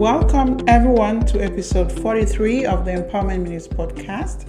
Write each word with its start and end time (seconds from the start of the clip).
Welcome 0.00 0.64
everyone 0.66 1.26
to 1.26 1.44
episode 1.44 1.92
43 1.92 2.64
of 2.64 2.86
the 2.86 2.92
Empowerment 2.92 3.42
Minutes 3.42 3.68
podcast. 3.68 4.46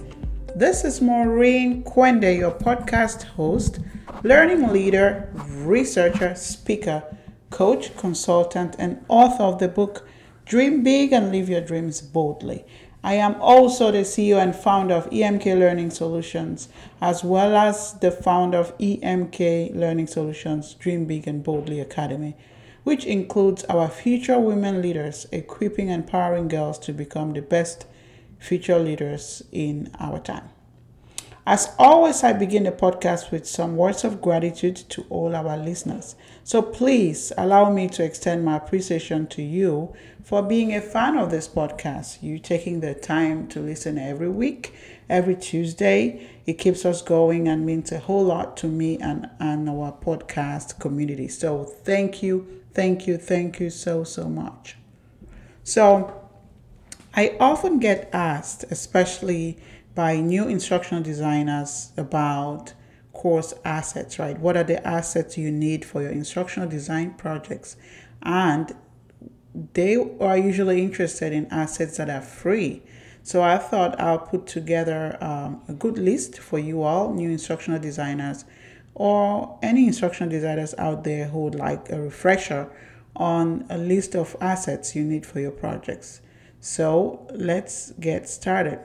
This 0.56 0.82
is 0.82 1.02
Maureen 1.02 1.84
Quende, 1.84 2.38
your 2.38 2.52
podcast 2.52 3.24
host, 3.24 3.80
learning 4.22 4.72
leader, 4.72 5.28
researcher, 5.34 6.34
speaker, 6.36 7.02
coach, 7.50 7.94
consultant, 7.98 8.76
and 8.78 9.04
author 9.08 9.42
of 9.42 9.58
the 9.58 9.68
book 9.68 10.08
Dream 10.46 10.82
Big 10.82 11.12
and 11.12 11.30
Live 11.30 11.50
Your 11.50 11.60
Dreams 11.60 12.00
Boldly. 12.00 12.64
I 13.04 13.16
am 13.16 13.34
also 13.38 13.92
the 13.92 14.04
CEO 14.04 14.40
and 14.42 14.56
founder 14.56 14.94
of 14.94 15.10
EMK 15.10 15.58
Learning 15.58 15.90
Solutions, 15.90 16.70
as 17.02 17.22
well 17.22 17.54
as 17.56 17.92
the 18.00 18.10
founder 18.10 18.56
of 18.56 18.78
EMK 18.78 19.76
Learning 19.76 20.06
Solutions 20.06 20.72
Dream 20.72 21.04
Big 21.04 21.28
and 21.28 21.44
Boldly 21.44 21.78
Academy, 21.78 22.38
which 22.84 23.04
includes 23.04 23.64
our 23.64 23.88
future 23.88 24.38
women 24.38 24.82
leaders, 24.82 25.26
equipping 25.32 25.90
and 25.90 26.04
empowering 26.04 26.48
girls 26.48 26.78
to 26.80 26.92
become 26.92 27.32
the 27.32 27.42
best 27.42 27.86
future 28.38 28.78
leaders 28.78 29.42
in 29.52 29.90
our 30.00 30.18
time. 30.18 30.48
As 31.44 31.74
always, 31.76 32.22
I 32.22 32.34
begin 32.34 32.62
the 32.62 32.70
podcast 32.70 33.32
with 33.32 33.48
some 33.48 33.76
words 33.76 34.04
of 34.04 34.22
gratitude 34.22 34.76
to 34.90 35.04
all 35.10 35.34
our 35.34 35.56
listeners. 35.56 36.14
So 36.44 36.62
please 36.62 37.32
allow 37.36 37.68
me 37.68 37.88
to 37.88 38.04
extend 38.04 38.44
my 38.44 38.58
appreciation 38.58 39.26
to 39.28 39.42
you 39.42 39.92
for 40.22 40.40
being 40.40 40.72
a 40.72 40.80
fan 40.80 41.18
of 41.18 41.32
this 41.32 41.48
podcast. 41.48 42.22
You 42.22 42.38
taking 42.38 42.78
the 42.78 42.94
time 42.94 43.48
to 43.48 43.60
listen 43.60 43.98
every 43.98 44.28
week, 44.28 44.72
every 45.08 45.34
Tuesday. 45.34 46.30
It 46.46 46.58
keeps 46.58 46.84
us 46.84 47.02
going 47.02 47.48
and 47.48 47.66
means 47.66 47.90
a 47.90 47.98
whole 47.98 48.24
lot 48.24 48.56
to 48.58 48.68
me 48.68 48.98
and, 48.98 49.28
and 49.40 49.68
our 49.68 49.92
podcast 49.92 50.78
community. 50.78 51.26
So 51.26 51.64
thank 51.64 52.22
you, 52.22 52.61
thank 52.74 53.06
you, 53.06 53.16
thank 53.16 53.60
you 53.60 53.70
so, 53.70 54.04
so 54.04 54.28
much. 54.28 54.76
So 55.64 56.22
I 57.14 57.36
often 57.38 57.78
get 57.78 58.08
asked, 58.12 58.64
especially 58.70 59.58
by 59.94 60.20
new 60.20 60.48
instructional 60.48 61.02
designers 61.02 61.92
about 61.96 62.72
course 63.12 63.52
assets, 63.64 64.18
right? 64.18 64.38
What 64.38 64.56
are 64.56 64.64
the 64.64 64.84
assets 64.86 65.36
you 65.36 65.52
need 65.52 65.84
for 65.84 66.02
your 66.02 66.10
instructional 66.10 66.68
design 66.68 67.14
projects? 67.14 67.76
And 68.22 68.74
they 69.74 69.96
are 70.20 70.38
usually 70.38 70.82
interested 70.82 71.32
in 71.32 71.46
assets 71.46 71.98
that 71.98 72.08
are 72.08 72.22
free. 72.22 72.82
So 73.22 73.42
I 73.42 73.58
thought 73.58 74.00
I'll 74.00 74.18
put 74.18 74.46
together 74.46 75.16
um, 75.20 75.62
a 75.68 75.72
good 75.72 75.98
list 75.98 76.38
for 76.38 76.58
you 76.58 76.82
all, 76.82 77.12
new 77.12 77.30
instructional 77.30 77.78
designers, 77.78 78.44
or 78.94 79.58
any 79.62 79.86
instruction 79.86 80.28
designers 80.28 80.74
out 80.78 81.04
there 81.04 81.26
who 81.26 81.44
would 81.44 81.54
like 81.54 81.90
a 81.90 82.00
refresher 82.00 82.68
on 83.16 83.66
a 83.70 83.78
list 83.78 84.14
of 84.14 84.36
assets 84.40 84.94
you 84.94 85.04
need 85.04 85.24
for 85.26 85.40
your 85.40 85.50
projects. 85.50 86.20
So 86.60 87.26
let's 87.32 87.92
get 87.92 88.28
started. 88.28 88.78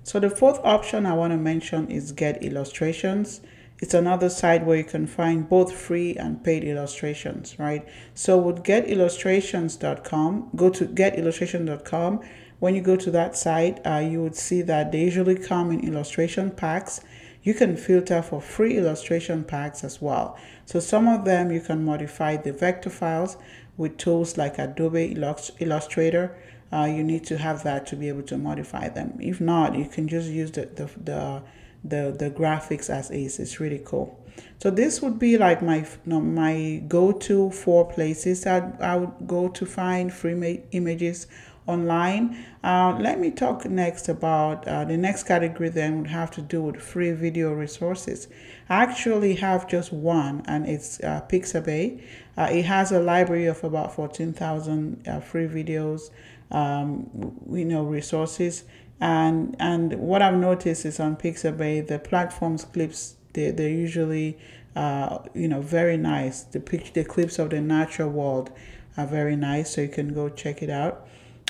So 0.03 0.21
the 0.21 0.29
fourth 0.29 0.59
option 0.63 1.05
I 1.05 1.13
want 1.13 1.33
to 1.33 1.37
mention 1.37 1.91
is 1.91 2.13
Get 2.13 2.41
Illustrations. 2.41 3.41
It's 3.81 3.93
another 3.93 4.29
site 4.29 4.65
where 4.65 4.77
you 4.77 4.83
can 4.85 5.05
find 5.05 5.47
both 5.47 5.73
free 5.73 6.15
and 6.15 6.43
paid 6.43 6.63
illustrations, 6.63 7.59
right? 7.59 7.85
So 8.13 8.37
with 8.37 8.63
getillustrations.com, 8.63 10.51
go 10.55 10.69
to 10.69 10.85
getillustration.com. 10.85 12.21
When 12.59 12.75
you 12.75 12.81
go 12.81 12.95
to 12.95 13.11
that 13.11 13.37
site, 13.37 13.79
uh, 13.85 13.97
you 13.97 14.21
would 14.21 14.35
see 14.35 14.61
that 14.63 14.91
they 14.91 15.01
usually 15.01 15.35
come 15.35 15.71
in 15.71 15.79
illustration 15.87 16.51
packs 16.51 17.01
you 17.41 17.53
can 17.53 17.77
filter 17.77 18.21
for 18.21 18.41
free 18.41 18.77
illustration 18.77 19.43
packs 19.43 19.83
as 19.83 20.01
well. 20.01 20.37
So 20.65 20.79
some 20.79 21.07
of 21.07 21.25
them 21.25 21.51
you 21.51 21.61
can 21.61 21.83
modify 21.83 22.37
the 22.37 22.51
vector 22.51 22.89
files 22.89 23.37
with 23.77 23.97
tools 23.97 24.37
like 24.37 24.59
Adobe 24.59 25.15
Illustrator. 25.59 26.37
Uh, 26.71 26.83
you 26.83 27.03
need 27.03 27.23
to 27.25 27.37
have 27.37 27.63
that 27.63 27.87
to 27.87 27.95
be 27.95 28.09
able 28.09 28.23
to 28.23 28.37
modify 28.37 28.89
them. 28.89 29.17
If 29.19 29.39
not, 29.39 29.75
you 29.75 29.85
can 29.85 30.07
just 30.07 30.29
use 30.29 30.51
the, 30.51 30.65
the, 30.65 30.89
the, 31.01 31.43
the, 31.83 32.15
the 32.17 32.29
graphics 32.29 32.89
as 32.89 33.09
is. 33.09 33.39
It's 33.39 33.59
really 33.59 33.81
cool. 33.83 34.19
So 34.61 34.69
this 34.69 35.01
would 35.01 35.19
be 35.19 35.37
like 35.37 35.61
my 35.61 35.85
my 36.05 36.81
go-to 36.87 37.51
four 37.51 37.91
places 37.91 38.43
that 38.43 38.77
I 38.79 38.95
would 38.95 39.27
go 39.27 39.49
to 39.49 39.65
find 39.65 40.13
free 40.13 40.63
images 40.71 41.27
online. 41.69 42.43
Uh, 42.63 42.97
let 42.99 43.19
me 43.19 43.29
talk 43.29 43.65
next 43.65 44.09
about 44.09 44.67
uh, 44.67 44.83
the 44.83 44.97
next 44.97 45.23
category 45.23 45.69
then 45.69 45.99
would 45.99 46.09
have 46.09 46.31
to 46.31 46.41
do 46.41 46.61
with 46.63 46.81
free 46.81 47.11
video 47.11 47.53
resources. 47.53 48.27
I 48.67 48.83
actually 48.83 49.35
have 49.35 49.67
just 49.67 49.93
one 49.93 50.43
and 50.47 50.67
it's 50.67 50.99
uh, 51.01 51.21
Pixabay. 51.29 52.01
Uh, 52.37 52.47
it 52.51 52.65
has 52.65 52.91
a 52.91 52.99
library 52.99 53.45
of 53.45 53.63
about 53.63 53.93
14,000 53.93 55.07
uh, 55.07 55.19
free 55.19 55.47
videos, 55.47 56.09
um, 56.51 57.09
you 57.51 57.65
know, 57.65 57.83
resources. 57.83 58.63
And, 58.99 59.55
and 59.59 59.93
what 59.93 60.21
I've 60.21 60.37
noticed 60.37 60.85
is 60.85 60.99
on 60.99 61.15
Pixabay, 61.15 61.87
the 61.87 61.99
platform's 61.99 62.65
clips, 62.65 63.15
they, 63.33 63.51
they're 63.51 63.69
usually, 63.69 64.37
uh, 64.75 65.19
you 65.33 65.47
know, 65.47 65.61
very 65.61 65.97
nice. 65.97 66.41
The, 66.41 66.59
picture, 66.59 66.91
the 66.93 67.03
clips 67.05 67.39
of 67.39 67.51
the 67.51 67.61
natural 67.61 68.09
world 68.09 68.51
are 68.97 69.07
very 69.07 69.35
nice, 69.35 69.75
so 69.75 69.81
you 69.81 69.87
can 69.87 70.13
go 70.13 70.29
check 70.29 70.61
it 70.61 70.69
out. 70.69 71.07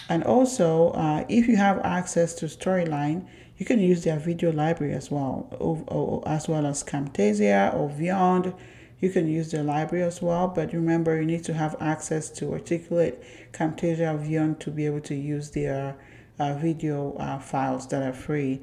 And 0.08 0.24
also, 0.24 0.92
uh, 0.92 1.26
if 1.28 1.48
you 1.48 1.58
have 1.58 1.80
access 1.80 2.34
to 2.36 2.46
Storyline, 2.46 3.28
you 3.58 3.66
can 3.66 3.80
use 3.80 4.04
their 4.04 4.18
video 4.18 4.52
library 4.52 4.94
as 4.94 5.12
well, 5.12 6.24
as 6.26 6.48
well 6.48 6.66
as 6.66 6.84
Camtasia 6.84 7.74
or 7.74 7.90
Vyond. 7.90 8.56
You 9.02 9.10
can 9.10 9.28
use 9.28 9.52
their 9.52 9.64
library 9.64 10.04
as 10.04 10.22
well, 10.22 10.48
but 10.48 10.74
remember 10.74 11.20
you 11.20 11.26
need 11.26 11.44
to 11.46 11.54
have 11.54 11.76
access 11.80 12.30
to 12.32 12.54
Articulate, 12.54 13.22
Camtasia, 13.52 14.16
or 14.16 14.18
Vyond 14.18 14.60
to 14.60 14.72
be 14.72 14.86
able 14.86 15.02
to 15.02 15.16
use 15.16 15.52
their 15.52 15.98
uh, 16.40 16.54
video 16.54 17.14
uh, 17.18 17.40
files 17.40 17.88
that 17.88 18.02
are 18.02 18.14
free. 18.14 18.62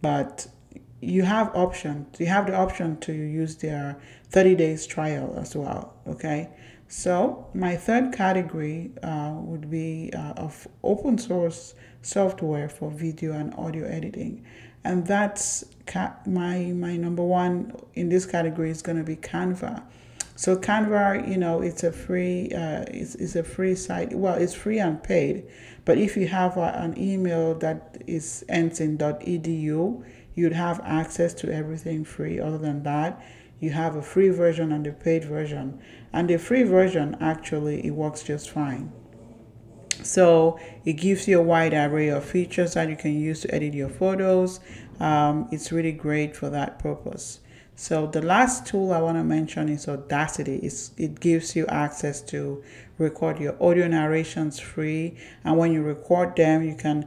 But 0.00 0.46
you 1.00 1.22
have 1.22 1.54
options. 1.54 2.18
You 2.18 2.26
have 2.26 2.46
the 2.46 2.54
option 2.54 2.98
to 3.00 3.12
use 3.12 3.56
their 3.56 3.98
30 4.30 4.54
days 4.56 4.86
trial 4.86 5.34
as 5.38 5.54
well. 5.54 5.94
Okay. 6.06 6.48
So 6.88 7.46
my 7.52 7.76
third 7.76 8.14
category 8.14 8.92
uh, 9.02 9.34
would 9.34 9.70
be 9.70 10.10
uh, 10.16 10.32
of 10.38 10.66
open 10.82 11.18
source 11.18 11.74
software 12.00 12.68
for 12.70 12.90
video 12.90 13.32
and 13.34 13.52
audio 13.54 13.86
editing, 13.86 14.46
and 14.84 15.06
that's 15.06 15.64
ca- 15.86 16.16
my 16.24 16.72
my 16.72 16.96
number 16.96 17.22
one 17.22 17.76
in 17.92 18.08
this 18.08 18.24
category 18.24 18.70
is 18.70 18.80
going 18.80 18.96
to 18.96 19.04
be 19.04 19.16
Canva. 19.16 19.82
So 20.34 20.56
Canva, 20.56 21.28
you 21.28 21.36
know, 21.36 21.60
it's 21.60 21.84
a 21.84 21.92
free 21.92 22.50
uh, 22.54 22.84
it's, 22.88 23.14
it's 23.16 23.36
a 23.36 23.44
free 23.44 23.74
site. 23.74 24.14
Well, 24.14 24.36
it's 24.36 24.54
free 24.54 24.78
and 24.78 25.02
paid, 25.02 25.46
but 25.84 25.98
if 25.98 26.16
you 26.16 26.26
have 26.28 26.56
a, 26.56 26.72
an 26.74 26.98
email 26.98 27.54
that 27.56 28.02
is 28.06 28.46
ends 28.48 28.80
in 28.80 28.96
.edu, 28.96 30.02
you'd 30.34 30.52
have 30.54 30.80
access 30.84 31.34
to 31.34 31.52
everything 31.52 32.02
free. 32.04 32.40
Other 32.40 32.58
than 32.58 32.82
that, 32.84 33.22
you 33.60 33.70
have 33.70 33.96
a 33.96 34.02
free 34.02 34.28
version 34.28 34.72
and 34.72 34.86
a 34.86 34.92
paid 34.92 35.24
version, 35.24 35.80
and 36.12 36.28
the 36.28 36.38
free 36.38 36.62
version 36.62 37.16
actually 37.20 37.86
it 37.86 37.90
works 37.90 38.22
just 38.22 38.50
fine. 38.50 38.92
So 40.02 40.58
it 40.84 40.92
gives 40.94 41.26
you 41.26 41.40
a 41.40 41.42
wide 41.42 41.74
array 41.74 42.08
of 42.08 42.24
features 42.24 42.74
that 42.74 42.88
you 42.88 42.96
can 42.96 43.18
use 43.18 43.40
to 43.40 43.54
edit 43.54 43.74
your 43.74 43.88
photos. 43.88 44.60
Um, 45.00 45.48
it's 45.50 45.72
really 45.72 45.92
great 45.92 46.36
for 46.36 46.50
that 46.50 46.78
purpose. 46.78 47.40
So 47.74 48.06
the 48.06 48.22
last 48.22 48.66
tool 48.66 48.92
I 48.92 49.00
want 49.00 49.18
to 49.18 49.24
mention 49.24 49.68
is 49.68 49.88
Audacity. 49.88 50.56
It's, 50.56 50.92
it 50.96 51.20
gives 51.20 51.54
you 51.54 51.66
access 51.66 52.20
to 52.22 52.62
record 52.98 53.38
your 53.38 53.60
audio 53.62 53.86
narrations 53.86 54.58
free, 54.58 55.16
and 55.44 55.56
when 55.56 55.72
you 55.72 55.82
record 55.82 56.36
them, 56.36 56.62
you 56.62 56.74
can 56.74 57.04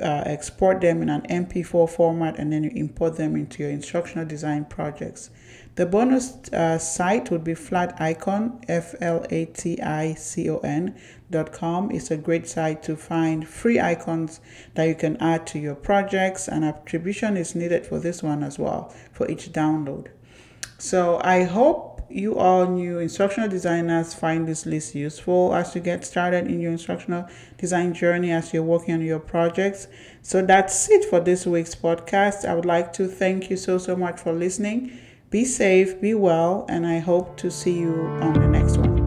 uh, 0.00 0.22
export 0.26 0.80
them 0.80 1.02
in 1.02 1.08
an 1.08 1.22
MP4 1.22 1.90
format, 1.90 2.38
and 2.38 2.52
then 2.52 2.64
you 2.64 2.70
import 2.74 3.16
them 3.16 3.36
into 3.36 3.62
your 3.62 3.70
instructional 3.70 4.24
design 4.24 4.64
projects. 4.64 5.30
The 5.74 5.86
bonus 5.86 6.36
uh, 6.52 6.78
site 6.78 7.30
would 7.30 7.44
be 7.44 7.54
Flaticon, 7.54 8.62
F 8.68 8.94
L 9.00 9.24
A 9.30 9.46
T 9.46 9.80
I 9.80 10.14
C 10.14 10.50
O 10.50 10.58
N 10.58 10.94
dot 11.30 11.52
com. 11.52 11.90
It's 11.90 12.10
a 12.10 12.16
great 12.16 12.46
site 12.46 12.82
to 12.84 12.96
find 12.96 13.48
free 13.48 13.80
icons 13.80 14.40
that 14.74 14.84
you 14.84 14.94
can 14.94 15.16
add 15.16 15.46
to 15.48 15.58
your 15.58 15.74
projects, 15.74 16.46
and 16.46 16.64
attribution 16.64 17.36
is 17.36 17.54
needed 17.54 17.86
for 17.86 17.98
this 17.98 18.22
one 18.22 18.42
as 18.42 18.58
well 18.58 18.94
for 19.12 19.30
each 19.30 19.50
download. 19.52 20.08
So 20.78 21.20
I 21.22 21.44
hope 21.44 21.91
you 22.14 22.36
all 22.38 22.66
new 22.66 22.98
instructional 22.98 23.48
designers 23.48 24.14
find 24.14 24.46
this 24.46 24.66
list 24.66 24.94
useful 24.94 25.54
as 25.54 25.74
you 25.74 25.80
get 25.80 26.04
started 26.04 26.46
in 26.46 26.60
your 26.60 26.72
instructional 26.72 27.28
design 27.58 27.94
journey 27.94 28.30
as 28.30 28.52
you're 28.52 28.62
working 28.62 28.94
on 28.94 29.02
your 29.02 29.18
projects. 29.18 29.88
So 30.22 30.42
that's 30.42 30.90
it 30.90 31.04
for 31.04 31.20
this 31.20 31.46
week's 31.46 31.74
podcast. 31.74 32.48
I 32.48 32.54
would 32.54 32.64
like 32.64 32.92
to 32.94 33.08
thank 33.08 33.50
you 33.50 33.56
so, 33.56 33.78
so 33.78 33.96
much 33.96 34.20
for 34.20 34.32
listening. 34.32 34.98
Be 35.30 35.44
safe, 35.44 36.00
be 36.00 36.14
well, 36.14 36.66
and 36.68 36.86
I 36.86 36.98
hope 36.98 37.36
to 37.38 37.50
see 37.50 37.78
you 37.78 37.94
on 38.20 38.34
the 38.34 38.48
next 38.48 38.76
one. 38.76 39.01